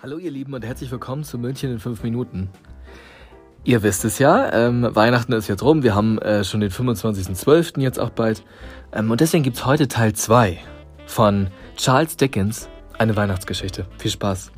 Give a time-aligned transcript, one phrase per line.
[0.00, 2.50] Hallo ihr Lieben und herzlich willkommen zu München in 5 Minuten.
[3.64, 7.80] Ihr wisst es ja, ähm, Weihnachten ist jetzt rum, wir haben äh, schon den 25.12.
[7.80, 8.44] jetzt auch bald.
[8.92, 10.60] Ähm, und deswegen gibt's heute Teil 2
[11.06, 13.86] von Charles Dickens, eine Weihnachtsgeschichte.
[13.98, 14.52] Viel Spaß.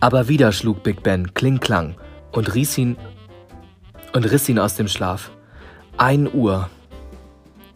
[0.00, 1.94] Aber wieder schlug Big Ben Kling Klang
[2.32, 5.30] und und riss ihn aus dem Schlaf.
[5.98, 6.68] Ein Uhr.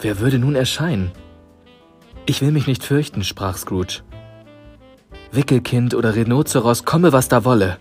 [0.00, 1.12] Wer würde nun erscheinen?
[2.26, 4.02] Ich will mich nicht fürchten, sprach Scrooge.
[5.32, 7.78] Wickelkind oder Rhinoceros, komme was da wolle.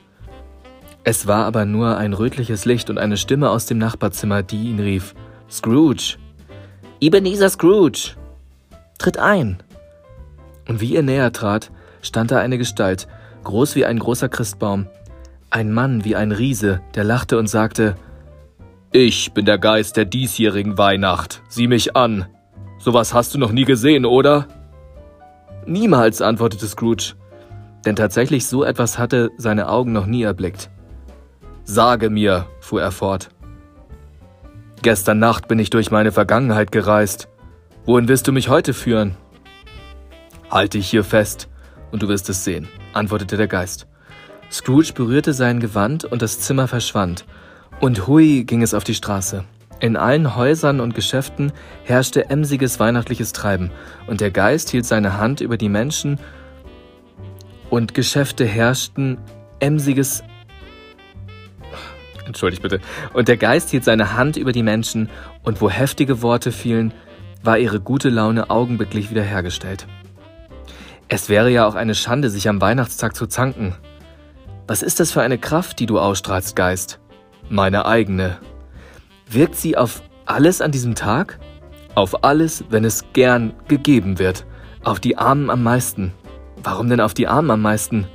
[1.04, 4.80] Es war aber nur ein rötliches Licht und eine Stimme aus dem Nachbarzimmer, die ihn
[4.80, 5.16] rief.
[5.50, 6.18] Scrooge!
[7.00, 8.16] Ebenezer Scrooge!
[9.00, 9.64] Tritt ein!
[10.68, 11.72] Und wie ihr näher trat,
[12.02, 13.08] stand da eine Gestalt,
[13.44, 14.88] groß wie ein großer Christbaum.
[15.50, 17.96] Ein Mann wie ein Riese, der lachte und sagte,
[18.92, 21.42] Ich bin der Geist der diesjährigen Weihnacht.
[21.48, 22.28] Sieh mich an.
[22.78, 24.48] Sowas hast du noch nie gesehen, oder?
[25.66, 27.16] Niemals, antwortete Scrooge
[27.86, 30.70] denn tatsächlich so etwas hatte seine Augen noch nie erblickt.
[31.64, 33.30] Sage mir, fuhr er fort.
[34.82, 37.28] Gestern Nacht bin ich durch meine Vergangenheit gereist.
[37.86, 39.16] Wohin wirst du mich heute führen?
[40.50, 41.50] Halte ich hier fest,
[41.92, 43.88] und du wirst es sehen, antwortete der Geist.
[44.52, 47.26] Scrooge berührte sein Gewand und das Zimmer verschwand,
[47.80, 49.44] und hui ging es auf die Straße.
[49.80, 53.72] In allen Häusern und Geschäften herrschte emsiges weihnachtliches Treiben,
[54.08, 56.20] und der Geist hielt seine Hand über die Menschen
[57.70, 59.18] und Geschäfte herrschten
[59.60, 60.24] emsiges
[62.30, 62.80] Entschuldigt bitte.
[63.14, 65.10] Und der Geist hielt seine Hand über die Menschen,
[65.44, 66.94] und wo heftige Worte fielen,
[67.44, 69.88] war ihre gute Laune augenblicklich wiederhergestellt.
[71.08, 73.76] Es wäre ja auch eine Schande, sich am Weihnachtstag zu zanken.
[74.68, 77.00] Was ist das für eine Kraft, die du ausstrahlst, Geist?
[77.50, 78.38] Meine eigene.
[79.28, 81.40] Wirkt sie auf alles an diesem Tag?
[81.96, 84.46] Auf alles, wenn es gern gegeben wird.
[84.84, 86.14] Auf die Armen am meisten.
[86.64, 88.08] Warum denn auf die Armen am meisten?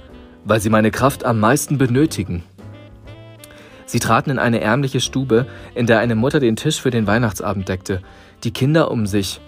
[0.45, 2.43] Weil sie meine Kraft am meisten benötigen.
[3.87, 7.69] Sie traten in eine ärmliche Stube, in der eine Mutter den Tisch für den Weihnachtsabend
[7.69, 8.03] deckte,
[8.43, 9.41] die Kinder um sich.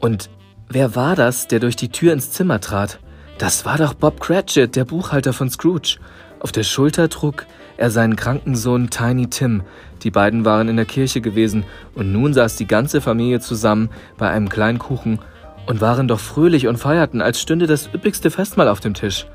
[0.00, 0.28] Und
[0.68, 2.98] wer war das, der durch die Tür ins Zimmer trat?
[3.38, 5.98] Das war doch Bob Cratchit, der Buchhalter von Scrooge.
[6.40, 7.46] Auf der Schulter trug
[7.76, 9.62] er seinen kranken Sohn Tiny Tim.
[10.02, 11.64] Die beiden waren in der Kirche gewesen,
[11.94, 15.18] und nun saß die ganze Familie zusammen bei einem kleinen Kuchen
[15.66, 19.26] und waren doch fröhlich und feierten, als stünde das üppigste Festmahl auf dem Tisch.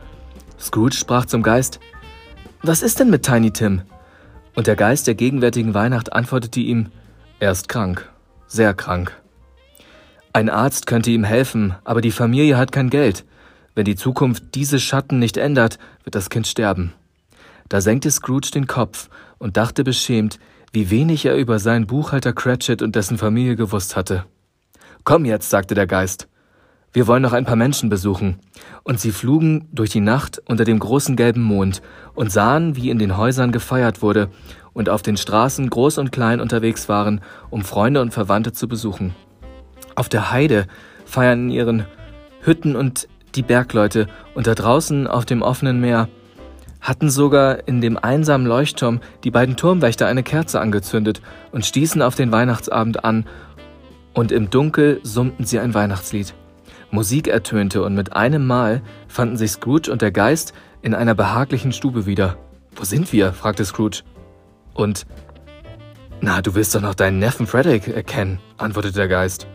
[0.60, 1.80] Scrooge sprach zum Geist,
[2.62, 3.82] Was ist denn mit Tiny Tim?
[4.56, 6.88] Und der Geist der gegenwärtigen Weihnacht antwortete ihm,
[7.40, 8.10] Er ist krank,
[8.48, 9.18] sehr krank.
[10.34, 13.26] Ein Arzt könnte ihm helfen, aber die Familie hat kein Geld.
[13.76, 16.94] Wenn die Zukunft diese Schatten nicht ändert, wird das Kind sterben.
[17.70, 20.40] Da senkte Scrooge den Kopf und dachte beschämt,
[20.74, 24.26] wie wenig er über seinen Buchhalter Cratchit und dessen Familie gewusst hatte.
[25.04, 26.28] Komm jetzt, sagte der Geist.
[26.94, 28.40] Wir wollen noch ein paar Menschen besuchen.
[28.84, 31.82] Und sie flogen durch die Nacht unter dem großen gelben Mond
[32.14, 34.30] und sahen, wie in den Häusern gefeiert wurde
[34.74, 39.16] und auf den Straßen groß und klein unterwegs waren, um Freunde und Verwandte zu besuchen.
[39.96, 40.68] Auf der Heide
[41.06, 41.86] feiern in ihren
[42.42, 46.10] Hütten und die Bergleute und da draußen auf dem offenen Meer
[46.82, 52.16] hatten sogar in dem einsamen Leuchtturm die beiden Turmwächter eine Kerze angezündet und stießen auf
[52.16, 53.26] den Weihnachtsabend an
[54.14, 56.34] und im Dunkel summten sie ein Weihnachtslied.
[56.92, 61.72] Musik ertönte und mit einem Mal fanden sich Scrooge und der Geist in einer behaglichen
[61.72, 62.38] Stube wieder.
[62.76, 63.34] Wo sind wir?
[63.34, 64.04] fragte Scrooge.
[64.74, 65.06] Und
[66.20, 69.48] na, du willst doch noch deinen Neffen Frederick erkennen, antwortete der Geist.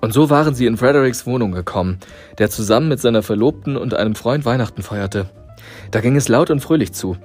[0.00, 1.98] Und so waren sie in Fredericks Wohnung gekommen,
[2.38, 5.28] der zusammen mit seiner Verlobten und einem Freund Weihnachten feierte.
[5.90, 7.16] Da ging es laut und fröhlich zu.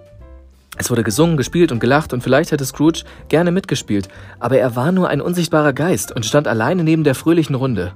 [0.77, 4.07] Es wurde gesungen, gespielt und gelacht und vielleicht hätte Scrooge gerne mitgespielt,
[4.39, 7.93] aber er war nur ein unsichtbarer Geist und stand alleine neben der fröhlichen Runde.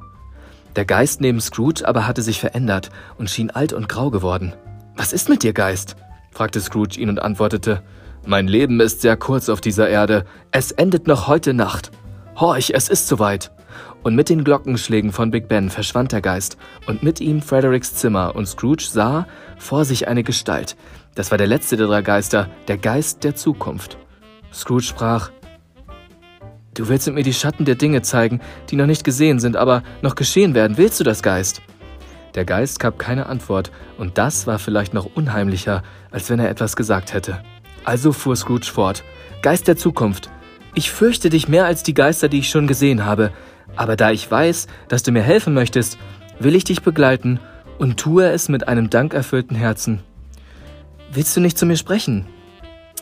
[0.75, 4.53] Der Geist neben Scrooge aber hatte sich verändert und schien alt und grau geworden.
[4.95, 5.95] Was ist mit dir, Geist?
[6.31, 7.81] fragte Scrooge ihn und antwortete,
[8.25, 11.89] Mein Leben ist sehr kurz auf dieser Erde, es endet noch heute Nacht.
[12.35, 13.51] Horch, es ist soweit.
[14.03, 18.35] Und mit den Glockenschlägen von Big Ben verschwand der Geist, und mit ihm Fredericks Zimmer,
[18.35, 19.27] und Scrooge sah
[19.57, 20.75] vor sich eine Gestalt,
[21.17, 23.97] das war der letzte der drei Geister, der Geist der Zukunft.
[24.53, 25.31] Scrooge sprach,
[26.75, 30.13] Du willst mir die Schatten der Dinge zeigen, die noch nicht gesehen sind, aber noch
[30.13, 30.77] geschehen werden.
[30.77, 31.63] Willst du das, Geist?
[32.35, 35.81] Der Geist gab keine Antwort, und das war vielleicht noch unheimlicher,
[36.11, 37.41] als wenn er etwas gesagt hätte.
[37.83, 39.03] Also fuhr Scrooge fort.
[39.41, 40.29] Geist der Zukunft,
[40.75, 43.31] ich fürchte dich mehr als die Geister, die ich schon gesehen habe,
[43.75, 45.97] aber da ich weiß, dass du mir helfen möchtest,
[46.39, 47.39] will ich dich begleiten
[47.79, 50.03] und tue es mit einem dankerfüllten Herzen.
[51.17, 52.27] Willst du nicht zu mir sprechen?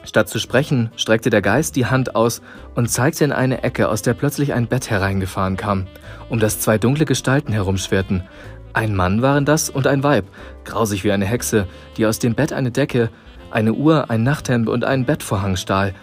[0.06, 2.42] Statt zu sprechen, streckte der Geist die Hand aus
[2.74, 5.88] und zeigte in eine Ecke, aus der plötzlich ein Bett hereingefahren kam,
[6.30, 8.24] um das zwei dunkle Gestalten herumschwerten.
[8.72, 10.28] Ein Mann waren das und ein Weib,
[10.64, 11.68] grausig wie eine Hexe,
[11.98, 13.10] die aus dem Bett eine Decke,
[13.52, 15.94] eine Uhr, ein Nachthemd und einen Bettvorhang stahl.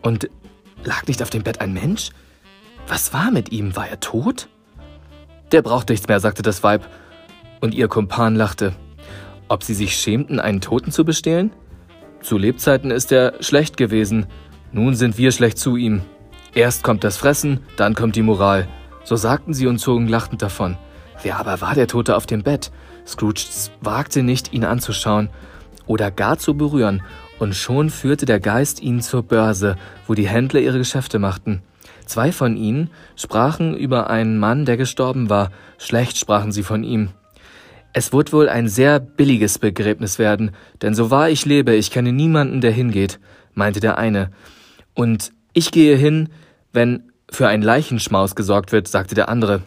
[0.00, 0.30] Und
[0.82, 2.08] lag nicht auf dem Bett ein Mensch?
[2.88, 3.76] Was war mit ihm?
[3.76, 4.48] War er tot?
[5.52, 6.88] Der braucht nichts mehr, sagte das Weib.
[7.60, 8.72] Und ihr Kumpan lachte.
[9.50, 11.50] Ob sie sich schämten, einen Toten zu bestehlen?
[12.22, 14.26] Zu Lebzeiten ist er schlecht gewesen.
[14.70, 16.02] Nun sind wir schlecht zu ihm.
[16.54, 18.68] Erst kommt das Fressen, dann kommt die Moral.
[19.02, 20.78] So sagten sie und zogen lachend davon.
[21.24, 22.70] Wer aber war der Tote auf dem Bett?
[23.04, 23.42] Scrooge
[23.80, 25.30] wagte nicht, ihn anzuschauen
[25.86, 27.02] oder gar zu berühren,
[27.40, 29.74] und schon führte der Geist ihn zur Börse,
[30.06, 31.62] wo die Händler ihre Geschäfte machten.
[32.06, 37.08] Zwei von ihnen sprachen über einen Mann, der gestorben war, schlecht sprachen sie von ihm.
[37.92, 42.12] Es wird wohl ein sehr billiges Begräbnis werden, denn so wahr ich lebe, ich kenne
[42.12, 43.18] niemanden, der hingeht,
[43.54, 44.30] meinte der eine.
[44.94, 46.28] Und ich gehe hin,
[46.72, 49.62] wenn für ein Leichenschmaus gesorgt wird, sagte der andere.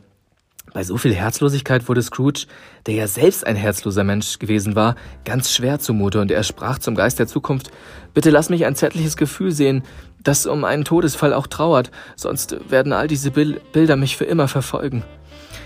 [0.74, 2.48] Bei so viel Herzlosigkeit wurde Scrooge,
[2.88, 6.96] der ja selbst ein herzloser Mensch gewesen war, ganz schwer zumute, und er sprach zum
[6.96, 7.72] Geist der Zukunft
[8.14, 9.84] Bitte lass mich ein zärtliches Gefühl sehen,
[10.24, 14.48] das um einen Todesfall auch trauert, sonst werden all diese Bil Bilder mich für immer
[14.48, 15.04] verfolgen.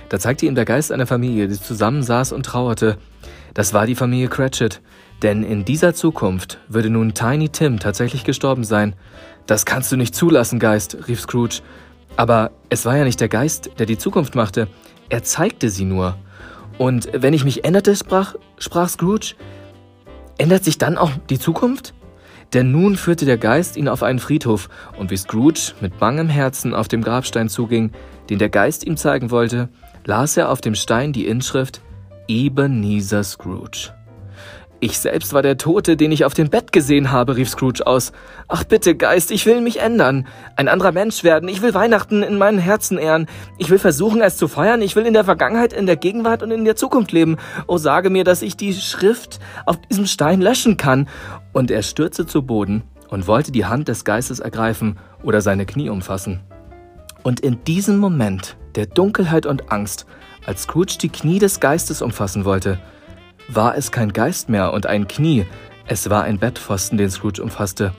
[0.09, 2.98] Da zeigte ihm der Geist einer Familie, die zusammensaß und trauerte.
[3.54, 4.81] Das war die Familie Cratchit,
[5.21, 8.95] denn in dieser Zukunft würde nun Tiny Tim tatsächlich gestorben sein.
[9.48, 11.62] Das kannst du nicht zulassen, Geist, rief Scrooge.
[12.15, 14.68] Aber es war ja nicht der Geist, der die Zukunft machte.
[15.09, 16.18] Er zeigte sie nur.
[16.77, 19.36] Und wenn ich mich änderte, sprach, sprach Scrooge,
[20.38, 21.94] ändert sich dann auch die Zukunft?
[22.54, 26.74] Denn nun führte der Geist ihn auf einen Friedhof, und wie Scrooge mit bangem Herzen
[26.74, 27.92] auf dem Grabstein zuging,
[28.30, 29.69] den der Geist ihm zeigen wollte,
[30.07, 31.81] las er auf dem Stein die Inschrift
[32.30, 33.94] Ebenezer Scrooge.
[34.80, 38.13] Ich selbst war der Tote, den ich auf dem Bett gesehen habe, rief Scrooge aus.
[38.48, 42.38] Ach bitte, Geist, ich will mich ändern, ein anderer Mensch werden, ich will Weihnachten in
[42.38, 43.27] meinem Herzen ehren,
[43.57, 46.51] ich will versuchen, es zu feiern, ich will in der Vergangenheit, in der Gegenwart und
[46.51, 47.38] in der Zukunft leben.
[47.65, 51.09] Oh, sage mir, dass ich die Schrift auf diesem Stein löschen kann.
[51.51, 55.89] Und er stürzte zu Boden und wollte die Hand des Geistes ergreifen oder seine Knie
[55.89, 56.42] umfassen.
[57.27, 60.06] Und in diesem Moment der Dunkelheit und Angst,
[60.45, 62.79] als Scrooge die Knie des Geistes umfassen wollte,
[63.50, 65.45] war es kein Geist mehr und ein Knie,
[65.88, 67.91] es war ein Bettpfosten, den Scrooge umfasste.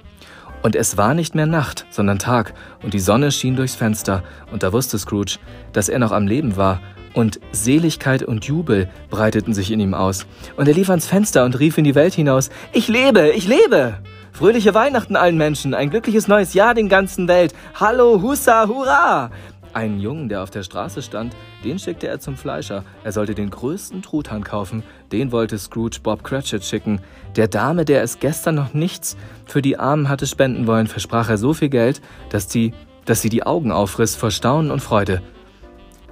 [0.63, 4.63] Und es war nicht mehr Nacht, sondern Tag, und die Sonne schien durchs Fenster, und
[4.63, 5.37] da wusste Scrooge,
[5.75, 6.81] dass er noch am Leben war,
[7.13, 10.25] und Seligkeit und Jubel breiteten sich in ihm aus.
[10.57, 13.99] Und er lief ans Fenster und rief in die Welt hinaus, Ich lebe, ich lebe!
[14.39, 17.53] Fröhliche Weihnachten allen Menschen, ein glückliches neues Jahr den ganzen Welt.
[17.75, 19.33] Hallo, Hussa, Hurra!
[19.73, 22.85] Einen Jungen, der auf der Straße stand, den schickte er zum Fleischer.
[23.03, 24.85] Er sollte den größten Truthahn kaufen.
[25.11, 27.01] Den wollte Scrooge Bob Cratchit schicken.
[27.35, 31.37] Der Dame, der es gestern noch nichts für die Armen hatte spenden wollen, versprach er
[31.37, 32.01] so viel Geld,
[32.31, 32.75] dass, die,
[33.07, 35.21] dass sie die Augen aufriss vor Staunen und Freude.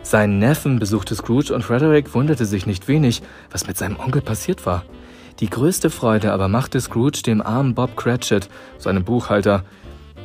[0.03, 4.67] Seinen Neffen besuchte Scrooge und Frederick wunderte sich nicht wenig, was mit seinem Onkel passiert
[4.67, 4.85] war.
[5.41, 8.49] Die größte Freude aber machte Scrooge dem armen Bob Cratchit,
[8.79, 9.65] seinem Buchhalter,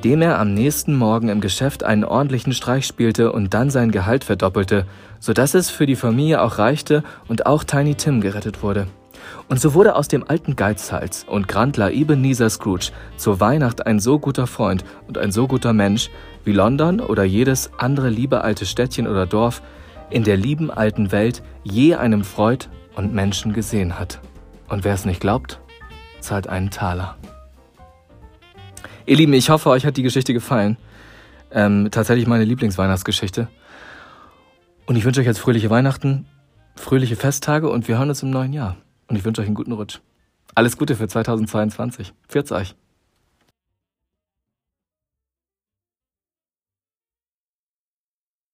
[0.03, 4.23] dem er am nächsten Morgen im Geschäft einen ordentlichen Streich spielte und dann sein Gehalt
[4.23, 4.85] verdoppelte,
[5.19, 8.87] so dass es für die Familie auch reichte und auch Tiny Tim gerettet wurde.
[9.49, 14.17] Und so wurde aus dem alten Geizhals und Grandler Ebenezer Scrooge zur Weihnacht ein so
[14.17, 16.09] guter Freund und ein so guter Mensch,
[16.45, 19.61] wie London oder jedes andere liebe alte Städtchen oder Dorf
[20.09, 22.65] in der lieben alten Welt je einem Freud
[22.95, 24.19] und Menschen gesehen hat.
[24.71, 25.59] Und wer es nicht glaubt,
[26.21, 27.17] zahlt einen Taler.
[29.05, 30.77] Ihr Lieben, ich hoffe, euch hat die Geschichte gefallen.
[31.51, 33.49] Ähm, tatsächlich meine Lieblingsweihnachtsgeschichte.
[34.85, 36.25] Und ich wünsche euch jetzt fröhliche Weihnachten,
[36.77, 38.77] fröhliche Festtage und wir hören uns im neuen Jahr.
[39.07, 39.99] Und ich wünsche euch einen guten Rutsch.
[40.55, 42.13] Alles Gute für 2022.
[42.29, 42.75] Pfiat euch.